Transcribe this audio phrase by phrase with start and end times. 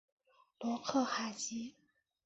[0.61, 1.75] 洛克海吉。